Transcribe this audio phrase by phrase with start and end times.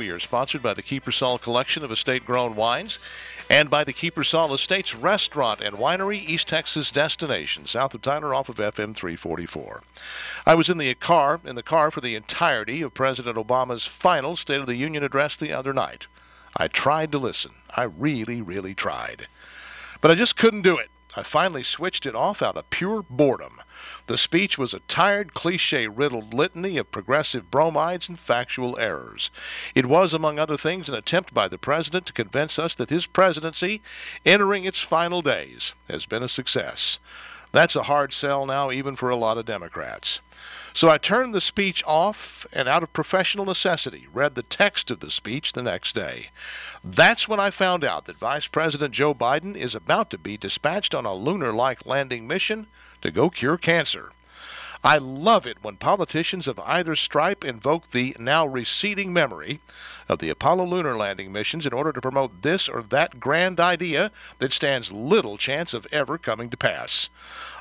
[0.00, 2.98] We are sponsored by the Kiepersol Collection of estate grown wines
[3.50, 8.48] and by the Kiepersol Estates Restaurant and Winery, East Texas destination, south of Tyler off
[8.48, 9.82] of FM 344.
[10.46, 14.36] I was in the car in the car for the entirety of President Obama's final
[14.36, 16.06] State of the Union address the other night.
[16.56, 17.52] I tried to listen.
[17.68, 19.28] I really, really tried.
[20.00, 20.88] But I just couldn't do it.
[21.16, 23.60] I finally switched it off out of pure boredom.
[24.06, 29.30] The speech was a tired, cliche riddled litany of progressive bromides and factual errors.
[29.74, 33.06] It was, among other things, an attempt by the President to convince us that his
[33.06, 33.82] presidency,
[34.24, 37.00] entering its final days, has been a success.
[37.52, 40.20] That's a hard sell now, even for a lot of Democrats.
[40.72, 45.00] So I turned the speech off and, out of professional necessity, read the text of
[45.00, 46.30] the speech the next day.
[46.84, 50.94] That's when I found out that Vice President Joe Biden is about to be dispatched
[50.94, 52.68] on a lunar like landing mission
[53.02, 54.10] to go cure cancer.
[54.82, 59.60] I love it when politicians of either stripe invoke the now receding memory
[60.08, 64.10] of the Apollo lunar landing missions in order to promote this or that grand idea
[64.38, 67.10] that stands little chance of ever coming to pass.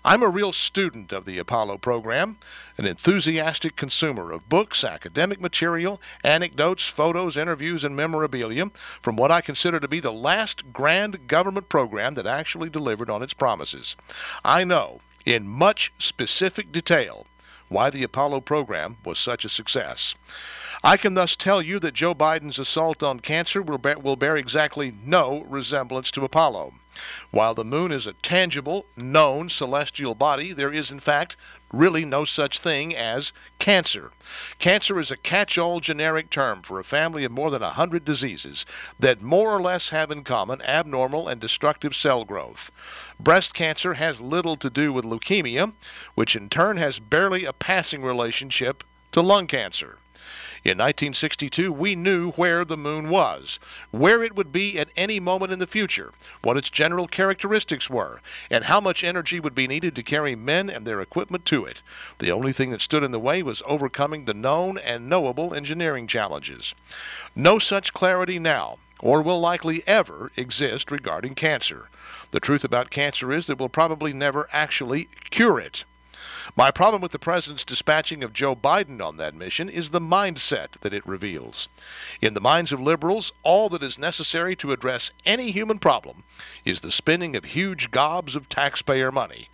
[0.05, 2.37] I'm a real student of the Apollo program,
[2.77, 9.41] an enthusiastic consumer of books, academic material, anecdotes, photos, interviews, and memorabilia from what I
[9.41, 13.97] consider to be the last grand government program that actually delivered on its promises.
[14.45, 17.25] I know in much specific detail
[17.67, 20.15] why the Apollo program was such a success.
[20.83, 25.41] I can thus tell you that Joe Biden's assault on cancer will bear, exactly no
[25.41, 26.73] resemblance to Apollo.
[27.31, 31.35] While the moon is a tangible, known celestial body, there is, in fact,
[31.71, 34.11] really no such thing as cancer.
[34.57, 38.05] Cancer is a catch all generic term for a family of more than a hundred
[38.05, 38.65] diseases
[38.99, 42.71] that more or less have in common abnormal and destructive cell growth.
[43.19, 45.73] Breast cancer has little to do with leukemia,
[46.15, 49.97] which in turn has barely a passing relationship to lung cancer.
[50.63, 53.59] In 1962, we knew where the moon was,
[53.91, 56.11] where it would be at any moment in the future,
[56.41, 60.69] what its general characteristics were, and how much energy would be needed to carry men
[60.69, 61.81] and their equipment to it.
[62.17, 66.07] The only thing that stood in the way was overcoming the known and knowable engineering
[66.07, 66.75] challenges.
[67.35, 71.89] No such clarity now, or will likely ever exist regarding cancer.
[72.31, 75.85] The truth about cancer is that we'll probably never actually cure it.
[76.55, 80.79] My problem with the president's dispatching of Joe Biden on that mission is the mindset
[80.81, 81.69] that it reveals.
[82.21, 86.23] In the minds of liberals, all that is necessary to address any human problem
[86.65, 89.49] is the spending of huge gobs of taxpayer money.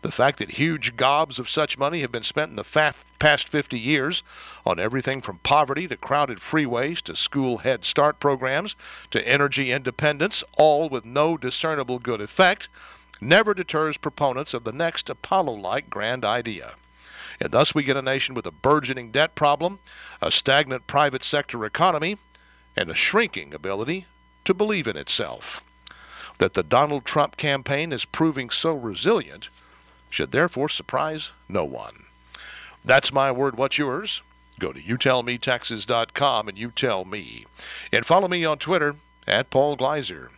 [0.00, 3.48] The fact that huge gobs of such money have been spent in the fa- past
[3.48, 4.22] 50 years
[4.64, 8.76] on everything from poverty to crowded freeways to school head start programs
[9.10, 12.68] to energy independence, all with no discernible good effect,
[13.20, 16.74] never deters proponents of the next Apollo like grand idea.
[17.40, 19.78] And thus we get a nation with a burgeoning debt problem,
[20.20, 22.18] a stagnant private sector economy,
[22.76, 24.06] and a shrinking ability
[24.44, 25.62] to believe in itself.
[26.38, 29.48] That the Donald Trump campaign is proving so resilient
[30.10, 32.04] should therefore surprise no one.
[32.84, 33.56] That's my word.
[33.56, 34.22] What's yours?
[34.58, 37.46] Go to youtellmetexas.com and you tell me.
[37.92, 38.96] And follow me on Twitter
[39.26, 40.30] at Paul Gleiser.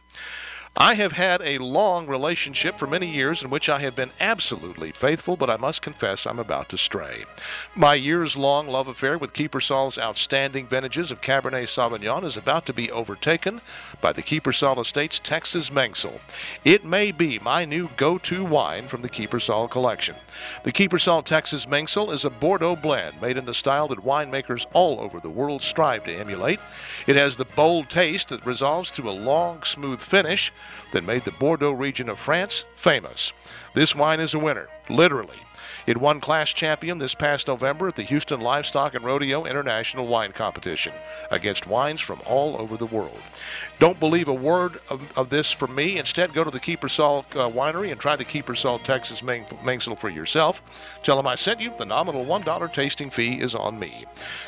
[0.77, 4.93] I have had a long relationship for many years in which I have been absolutely
[4.93, 7.27] faithful, but I must confess I'm about to stray.
[7.75, 12.73] My years long love affair with Kiepersol's outstanding vintages of Cabernet Sauvignon is about to
[12.73, 13.61] be overtaken
[14.01, 16.19] by the Kiepersol Estates Texas Mengsel.
[16.65, 20.17] It may be my new go to wine from the Kiepersol collection.
[20.65, 24.99] The Kiepersol Texas Mengsel is a Bordeaux blend made in the style that winemakers all
[25.01, 26.61] over the world strive to emulate.
[27.07, 30.51] It has the bold taste that resolves to a long, smooth finish
[30.93, 33.33] that made the Bordeaux region of France famous.
[33.75, 35.39] This wine is a winner, literally.
[35.87, 40.33] It won class champion this past November at the Houston Livestock and Rodeo International Wine
[40.33, 40.93] Competition
[41.31, 43.19] against wines from all over the world.
[43.79, 45.99] Don't believe a word of, of this from me.
[45.99, 50.63] Instead, go to the Kiepersol uh, Winery and try the Kiepersol Texas Mengsel for yourself.
[51.03, 51.73] Tell them I sent you.
[51.79, 54.05] The nominal $1 tasting fee is on me.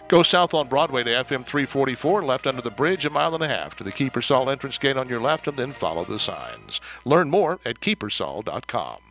[0.09, 3.49] Go south on Broadway to FM 344, left under the bridge, a mile and a
[3.49, 6.81] half to the Kiepersol entrance gate on your left, and then follow the signs.
[7.05, 9.03] Learn more at kiepersol.com.